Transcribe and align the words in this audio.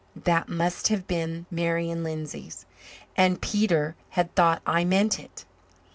That 0.15 0.49
must 0.49 0.87
have 0.87 1.05
been 1.05 1.45
Marian 1.51 2.03
Lindsay's, 2.03 2.65
and 3.15 3.39
Peter 3.39 3.95
had 4.09 4.33
thought 4.33 4.63
I 4.65 4.83
meant 4.83 5.19
it. 5.19 5.45